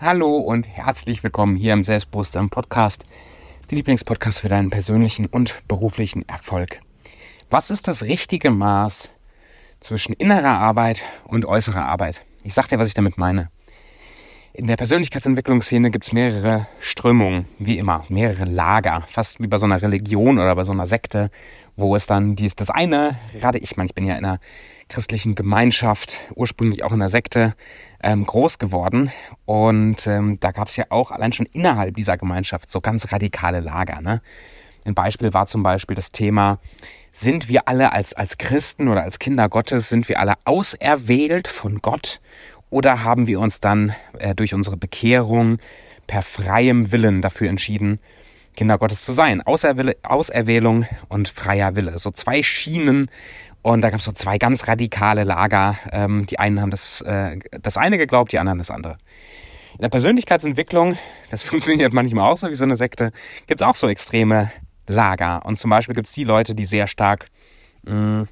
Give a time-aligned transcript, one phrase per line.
[0.00, 3.04] Hallo und herzlich willkommen hier im Selbstbewusstsein Podcast,
[3.68, 6.78] die Lieblingspodcast für deinen persönlichen und beruflichen Erfolg.
[7.50, 9.10] Was ist das richtige Maß
[9.80, 12.22] zwischen innerer Arbeit und äußerer Arbeit?
[12.44, 13.50] Ich sag dir, was ich damit meine.
[14.52, 19.66] In der Persönlichkeitsentwicklungsszene gibt es mehrere Strömungen, wie immer, mehrere Lager, fast wie bei so
[19.66, 21.32] einer Religion oder bei so einer Sekte,
[21.78, 24.40] wo es dann dies, das eine, gerade ich, meine, ich bin ja in einer
[24.88, 27.54] christlichen Gemeinschaft, ursprünglich auch in einer Sekte,
[28.02, 29.12] ähm, groß geworden.
[29.44, 33.60] Und ähm, da gab es ja auch allein schon innerhalb dieser Gemeinschaft so ganz radikale
[33.60, 34.00] Lager.
[34.00, 34.20] Ne?
[34.84, 36.58] Ein Beispiel war zum Beispiel das Thema,
[37.12, 41.78] sind wir alle als, als Christen oder als Kinder Gottes, sind wir alle auserwählt von
[41.80, 42.20] Gott
[42.70, 45.58] oder haben wir uns dann äh, durch unsere Bekehrung
[46.08, 48.00] per freiem Willen dafür entschieden,
[48.58, 49.40] Kinder Gottes zu sein?
[49.40, 51.96] Auserwähl Auserwählung und freier Wille.
[52.00, 53.08] So zwei Schienen,
[53.62, 55.76] und da gab es so zwei ganz radikale Lager.
[55.92, 58.98] Ähm, die einen haben das, äh, das eine geglaubt, die anderen das andere.
[59.74, 60.98] In der Persönlichkeitsentwicklung,
[61.30, 63.12] das funktioniert manchmal auch so wie so eine Sekte,
[63.46, 64.50] gibt es auch so extreme
[64.88, 65.46] Lager.
[65.46, 67.28] Und zum Beispiel gibt es die Leute, die sehr stark,
[67.84, 68.28] mh, mm,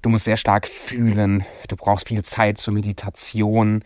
[0.00, 3.84] du musst sehr stark fühlen, du brauchst viel Zeit zur Meditation,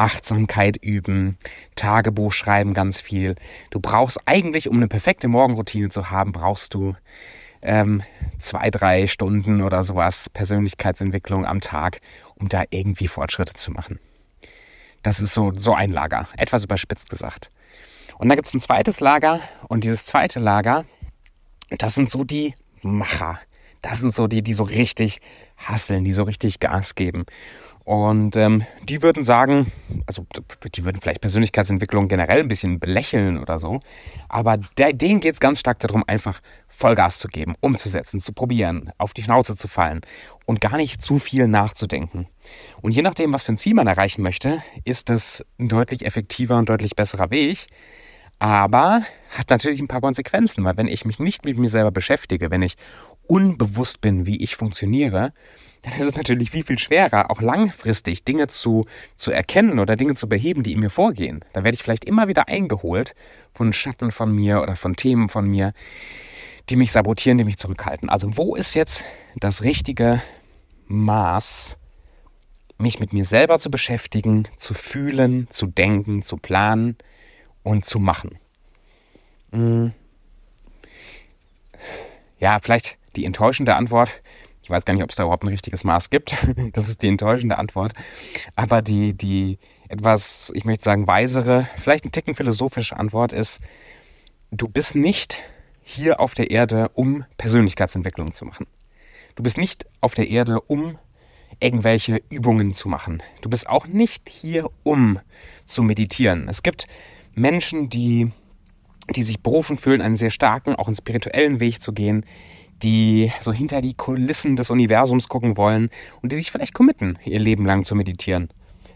[0.00, 1.36] Achtsamkeit üben,
[1.76, 3.36] Tagebuch schreiben ganz viel.
[3.70, 6.94] Du brauchst eigentlich, um eine perfekte Morgenroutine zu haben, brauchst du
[7.60, 8.02] ähm,
[8.38, 12.00] zwei, drei Stunden oder sowas Persönlichkeitsentwicklung am Tag,
[12.36, 13.98] um da irgendwie Fortschritte zu machen.
[15.02, 17.50] Das ist so, so ein Lager, etwas überspitzt gesagt.
[18.16, 20.86] Und dann gibt es ein zweites Lager und dieses zweite Lager,
[21.76, 23.38] das sind so die Macher.
[23.82, 25.20] Das sind so die, die so richtig
[25.56, 27.24] hasseln, die so richtig Gas geben.
[27.90, 29.72] Und ähm, die würden sagen,
[30.06, 30.24] also
[30.76, 33.80] die würden vielleicht Persönlichkeitsentwicklung generell ein bisschen belächeln oder so,
[34.28, 36.38] aber der, denen geht es ganz stark darum, einfach
[36.68, 40.02] Vollgas zu geben, umzusetzen, zu probieren, auf die Schnauze zu fallen
[40.46, 42.28] und gar nicht zu viel nachzudenken.
[42.80, 46.58] Und je nachdem, was für ein Ziel man erreichen möchte, ist das ein deutlich effektiver
[46.58, 47.66] und deutlich besserer Weg.
[48.38, 49.02] Aber
[49.36, 52.62] hat natürlich ein paar Konsequenzen, weil wenn ich mich nicht mit mir selber beschäftige, wenn
[52.62, 52.76] ich
[53.30, 55.32] unbewusst bin, wie ich funktioniere,
[55.82, 60.14] dann ist es natürlich viel, viel schwerer, auch langfristig Dinge zu, zu erkennen oder Dinge
[60.14, 61.44] zu beheben, die in mir vorgehen.
[61.52, 63.14] Da werde ich vielleicht immer wieder eingeholt
[63.54, 65.72] von Schatten von mir oder von Themen von mir,
[66.68, 68.10] die mich sabotieren, die mich zurückhalten.
[68.10, 69.04] Also wo ist jetzt
[69.36, 70.20] das richtige
[70.88, 71.78] Maß,
[72.78, 76.96] mich mit mir selber zu beschäftigen, zu fühlen, zu denken, zu planen
[77.62, 78.38] und zu machen?
[79.52, 79.92] Hm.
[82.40, 84.22] Ja, vielleicht die enttäuschende Antwort
[84.62, 86.36] ich weiß gar nicht, ob es da überhaupt ein richtiges Maß gibt.
[86.72, 87.92] Das ist die enttäuschende Antwort.
[88.54, 93.60] Aber die, die etwas, ich möchte sagen, weisere, vielleicht ein Ticken philosophische Antwort ist,
[94.52, 95.42] du bist nicht
[95.82, 98.66] hier auf der Erde, um Persönlichkeitsentwicklung zu machen.
[99.34, 100.98] Du bist nicht auf der Erde, um
[101.58, 103.22] irgendwelche Übungen zu machen.
[103.40, 105.18] Du bist auch nicht hier, um
[105.64, 106.48] zu meditieren.
[106.48, 106.86] Es gibt
[107.34, 108.30] Menschen, die,
[109.16, 112.24] die sich berufen fühlen, einen sehr starken, auch einen spirituellen Weg zu gehen,
[112.82, 115.90] die so hinter die Kulissen des Universums gucken wollen
[116.22, 118.48] und die sich vielleicht committen, ihr Leben lang zu meditieren.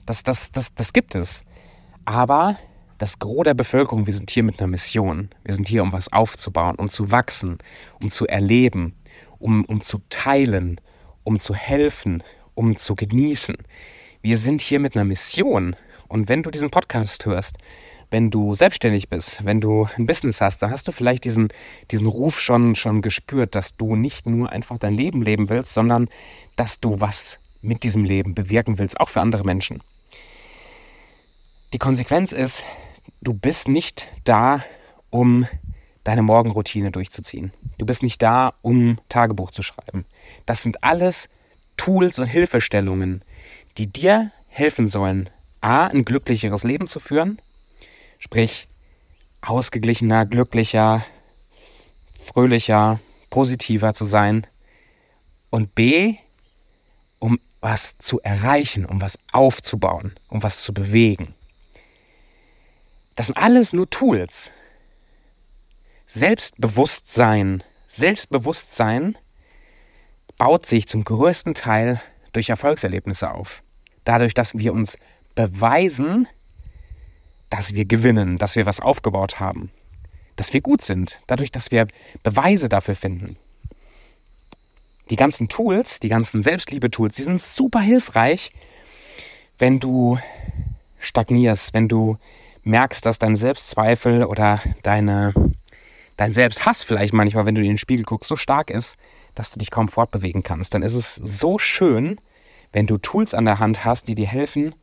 [0.06, 1.44] Das, das, das, das gibt es.
[2.04, 2.58] Aber
[2.98, 5.30] das Gros der Bevölkerung, wir sind hier mit einer Mission.
[5.44, 7.58] Wir sind hier, um was aufzubauen, um zu wachsen,
[8.02, 8.94] um zu erleben,
[9.38, 10.80] um, um zu teilen,
[11.22, 12.22] um zu helfen,
[12.54, 13.56] um zu genießen.
[14.22, 15.76] Wir sind hier mit einer Mission.
[16.08, 17.58] Und wenn du diesen Podcast hörst,
[18.10, 21.48] wenn du selbstständig bist, wenn du ein Business hast, dann hast du vielleicht diesen,
[21.91, 26.09] diesen Ruf schon, schon gespürt, dass du nicht nur einfach dein Leben leben willst, sondern
[26.56, 29.82] dass du was mit diesem Leben bewirken willst, auch für andere Menschen.
[31.72, 32.62] Die Konsequenz ist,
[33.20, 34.62] du bist nicht da,
[35.10, 35.47] um
[36.04, 37.53] deine Morgenroutine durchzuziehen.
[37.78, 40.04] Du bist nicht da, um Tagebuch zu schreiben.
[40.47, 41.28] Das sind alles
[41.76, 43.22] Tools und Hilfestellungen,
[43.78, 47.41] die dir helfen sollen, a, ein glücklicheres Leben zu führen
[48.24, 48.68] Sprich,
[49.42, 51.04] ausgeglichener, glücklicher,
[52.18, 52.98] fröhlicher,
[53.28, 54.46] positiver zu sein.
[55.50, 56.16] Und B,
[57.18, 61.34] um was zu erreichen, um was aufzubauen, um was zu bewegen.
[63.14, 64.52] Das sind alles nur Tools.
[66.06, 69.19] Selbstbewusstsein, Selbstbewusstsein
[70.38, 72.00] baut sich zum größten Teil
[72.32, 73.62] durch Erfolgserlebnisse auf.
[74.04, 74.96] Dadurch, dass wir uns
[75.34, 76.26] beweisen,
[77.54, 79.70] dass wir gewinnen, dass wir was aufgebaut haben,
[80.34, 81.86] dass wir gut sind, dadurch, dass wir
[82.24, 83.36] Beweise dafür finden.
[85.08, 88.50] Die ganzen Tools, die ganzen Selbstliebe-Tools, die sind super hilfreich,
[89.56, 90.18] wenn du
[90.98, 92.16] stagnierst, wenn du
[92.64, 95.32] merkst, dass dein Selbstzweifel oder deine,
[96.16, 98.98] dein Selbsthass vielleicht manchmal, wenn du in den Spiegel guckst, so stark ist,
[99.36, 100.74] dass du dich kaum fortbewegen kannst.
[100.74, 102.18] Dann ist es so schön,
[102.72, 104.74] wenn du Tools an der Hand hast, die dir helfen,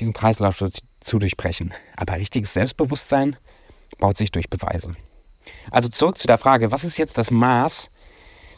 [0.00, 0.62] diesen Kreislauf
[1.00, 1.72] zu durchbrechen.
[1.96, 3.36] Aber richtiges Selbstbewusstsein
[3.98, 4.94] baut sich durch Beweise.
[5.70, 7.90] Also zurück zu der Frage, was ist jetzt das Maß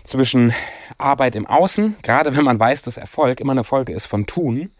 [0.04, 0.52] zwischen
[0.98, 4.70] Arbeit im Außen, gerade wenn man weiß, dass Erfolg immer eine Folge ist von Tun,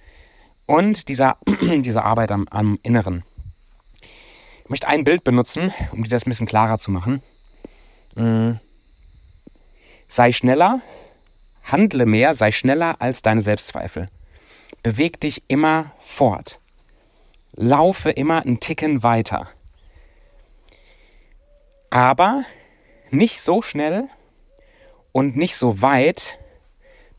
[0.70, 3.24] und dieser, dieser Arbeit am, am Inneren.
[4.62, 7.22] Ich möchte ein Bild benutzen, um dir das ein bisschen klarer zu machen.
[8.14, 8.60] Mhm.
[10.06, 10.80] Sei schneller,
[11.64, 14.08] handle mehr, sei schneller als deine Selbstzweifel.
[14.82, 16.60] Beweg dich immer fort.
[17.52, 19.48] Laufe immer einen Ticken weiter.
[21.90, 22.44] Aber
[23.10, 24.08] nicht so schnell
[25.12, 26.38] und nicht so weit,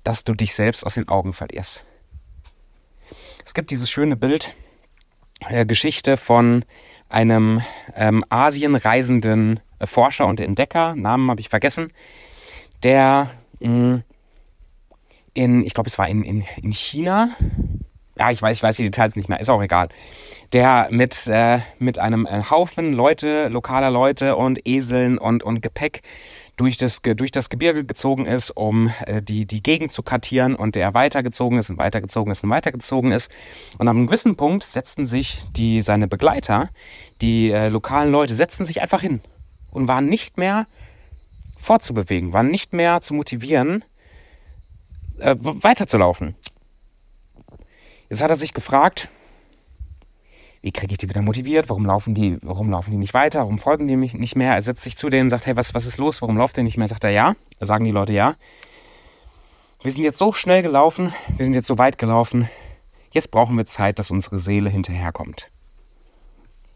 [0.04, 1.86] dass du dich selbst aus den Augen verlierst.
[3.46, 4.54] Es gibt dieses schöne Bild,
[5.42, 6.64] äh, Geschichte von
[7.10, 7.62] einem
[7.96, 11.92] ähm, Asien reisenden äh, Forscher und Entdecker, Namen habe ich vergessen,
[12.84, 14.04] der mh, mm,
[15.34, 17.30] in, ich glaube, es war in, in, in China,
[18.18, 19.90] ja, ich weiß, ich weiß die Details nicht mehr, ist auch egal,
[20.54, 26.02] der mit, äh, mit einem äh, Haufen Leute, lokaler Leute und Eseln und, und Gepäck
[26.58, 30.76] durch das, durch das Gebirge gezogen ist, um äh, die, die Gegend zu kartieren und
[30.76, 33.32] der weitergezogen ist und weitergezogen ist und weitergezogen ist.
[33.80, 36.70] Und an einem gewissen Punkt setzten sich die, seine Begleiter,
[37.22, 39.22] die äh, lokalen Leute, setzten sich einfach hin
[39.72, 40.68] und waren nicht mehr
[41.58, 43.84] fortzubewegen, waren nicht mehr zu motivieren,
[45.22, 46.36] äh, weiterzulaufen.
[48.10, 49.08] Jetzt hat er sich gefragt,
[50.62, 51.70] wie kriege ich die wieder motiviert?
[51.70, 53.40] Warum laufen die, warum laufen die nicht weiter?
[53.40, 54.54] Warum folgen die mich nicht mehr?
[54.54, 56.22] Er setzt sich zu denen und sagt, hey, was, was ist los?
[56.22, 56.88] Warum lauft ihr nicht mehr?
[56.88, 57.36] Sagt er ja.
[57.60, 58.36] Da sagen die Leute ja.
[59.82, 62.48] Wir sind jetzt so schnell gelaufen, wir sind jetzt so weit gelaufen.
[63.12, 65.50] Jetzt brauchen wir Zeit, dass unsere Seele hinterherkommt.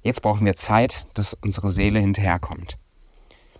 [0.02, 2.78] Jetzt brauchen wir Zeit, dass unsere Seele hinterherkommt.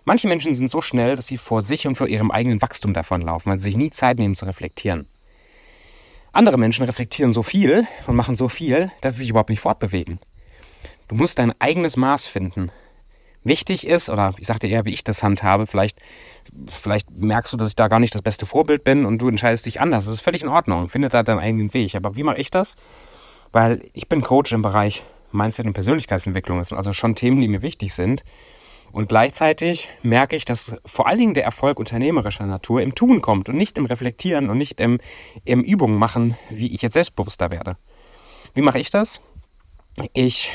[0.08, 3.50] Manche Menschen sind so schnell, dass sie vor sich und vor ihrem eigenen Wachstum davonlaufen,
[3.50, 5.08] weil sie sich nie Zeit nehmen zu reflektieren.
[6.30, 10.20] Andere Menschen reflektieren so viel und machen so viel, dass sie sich überhaupt nicht fortbewegen.
[11.08, 12.70] Du musst dein eigenes Maß finden.
[13.42, 15.98] Wichtig ist, oder ich sagte eher, wie ich das handhabe, vielleicht,
[16.68, 19.66] vielleicht merkst du, dass ich da gar nicht das beste Vorbild bin und du entscheidest
[19.66, 20.04] dich anders.
[20.04, 20.88] Das ist völlig in Ordnung.
[20.88, 21.96] Finde da deinen eigenen Weg.
[21.96, 22.76] Aber wie mache ich das?
[23.50, 25.02] Weil ich bin Coach im Bereich
[25.32, 26.58] Mindset und Persönlichkeitsentwicklung.
[26.58, 28.22] Das sind also schon Themen, die mir wichtig sind.
[28.92, 33.48] Und gleichzeitig merke ich, dass vor allen Dingen der Erfolg unternehmerischer Natur im Tun kommt
[33.48, 34.98] und nicht im Reflektieren und nicht im,
[35.44, 37.76] im Übungen machen, wie ich jetzt selbstbewusster werde.
[38.54, 39.20] Wie mache ich das?
[40.14, 40.50] Ich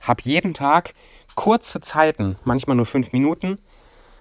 [0.00, 0.94] habe jeden Tag
[1.34, 3.58] kurze Zeiten, manchmal nur fünf Minuten,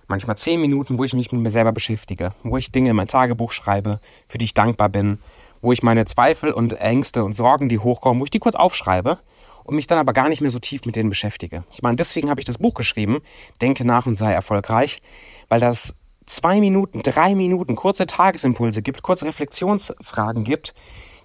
[0.07, 3.07] manchmal zehn Minuten, wo ich mich mit mir selber beschäftige, wo ich Dinge in mein
[3.07, 5.19] Tagebuch schreibe, für die ich dankbar bin,
[5.61, 9.19] wo ich meine Zweifel und Ängste und Sorgen, die hochkommen, wo ich die kurz aufschreibe
[9.67, 11.63] und mich dann aber gar nicht mehr so tief mit denen beschäftige.
[11.71, 13.19] Ich meine, deswegen habe ich das Buch geschrieben,
[13.61, 15.01] Denke nach und sei erfolgreich,
[15.49, 15.93] weil das
[16.25, 20.73] zwei Minuten, drei Minuten kurze Tagesimpulse gibt, kurze Reflexionsfragen gibt,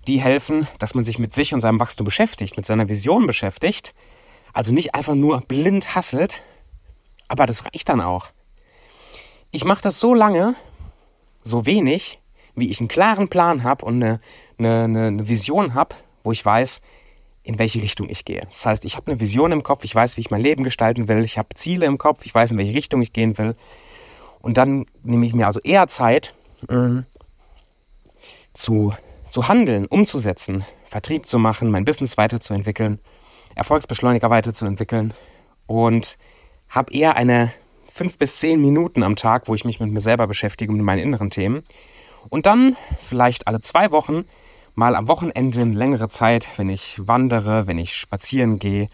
[0.06, 3.94] die helfen, dass man sich mit sich und seinem Wachstum beschäftigt, mit seiner Vision beschäftigt.
[4.52, 6.42] Also nicht einfach nur blind hasselt,
[7.28, 8.30] aber das reicht dann auch.
[9.50, 10.56] Ich mache das so lange,
[11.44, 12.18] so wenig,
[12.54, 14.20] wie ich einen klaren Plan habe und eine,
[14.58, 16.82] eine, eine Vision habe, wo ich weiß,
[17.44, 18.42] in welche Richtung ich gehe.
[18.42, 21.08] Das heißt, ich habe eine Vision im Kopf, ich weiß, wie ich mein Leben gestalten
[21.08, 23.56] will, ich habe Ziele im Kopf, ich weiß, in welche Richtung ich gehen will.
[24.40, 26.34] Und dann nehme ich mir also eher Zeit
[26.68, 27.04] mhm.
[28.54, 28.92] zu,
[29.28, 33.00] zu handeln, umzusetzen, Vertrieb zu machen, mein Business weiterzuentwickeln,
[33.54, 35.14] Erfolgsbeschleuniger weiterzuentwickeln
[35.66, 36.18] und
[36.68, 37.52] habe eher eine
[37.92, 40.86] fünf bis zehn Minuten am Tag, wo ich mich mit mir selber beschäftige und mit
[40.86, 41.64] meinen inneren Themen.
[42.28, 44.24] Und dann vielleicht alle zwei Wochen
[44.74, 48.88] mal am Wochenende längere Zeit, wenn ich wandere, wenn ich spazieren gehe.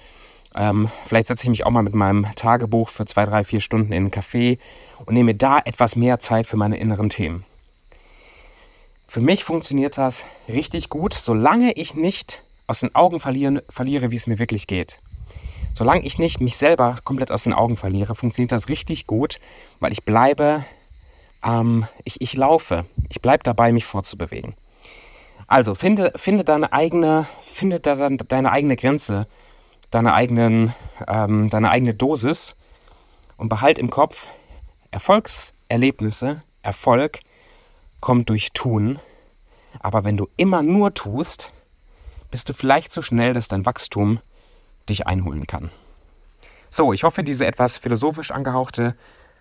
[0.54, 3.92] Ähm, vielleicht setze ich mich auch mal mit meinem Tagebuch für zwei, drei, vier Stunden
[3.92, 4.58] in einen Café
[5.04, 7.44] und nehme da etwas mehr Zeit für meine inneren Themen.
[9.06, 14.16] Für mich funktioniert das richtig gut, solange ich nicht aus den Augen verlieren, verliere, wie
[14.16, 15.00] es mir wirklich geht.
[15.74, 19.38] Solange ich nicht mich selber komplett aus den Augen verliere, funktioniert das richtig gut,
[19.80, 20.64] weil ich bleibe,
[21.44, 24.54] ähm, ich, ich laufe, ich bleibe dabei, mich fortzubewegen.
[25.48, 29.26] Also finde, finde deine eigene, finde da deine eigene Grenze,
[29.90, 30.74] deine, eigenen,
[31.06, 32.54] ähm, deine eigene Dosis
[33.38, 34.26] und behalt im Kopf,
[34.90, 37.20] Erfolgserlebnisse, Erfolg
[38.00, 38.98] kommt durch Tun.
[39.80, 41.52] Aber wenn du immer nur tust,
[42.30, 44.20] bist du vielleicht so schnell, dass dein Wachstum
[44.88, 45.70] dich einholen kann.
[46.68, 48.94] So, ich hoffe, diese etwas philosophisch angehauchte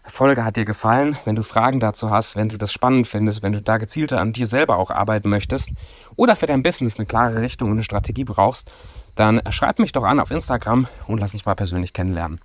[0.08, 1.18] Folge hat dir gefallen.
[1.26, 4.34] Wenn du Fragen dazu hast, wenn du das spannend findest, wenn du da gezielter an
[4.34, 5.72] dir selber auch arbeiten möchtest
[6.16, 8.72] oder für dein Business eine klare Richtung und eine Strategie brauchst,
[9.16, 12.40] dann schreib mich doch an auf Instagram und lass uns mal persönlich kennenlernen.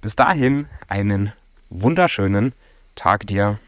[0.00, 1.32] Bis dahin einen
[1.70, 2.52] wunderschönen
[2.94, 3.58] Tag dir.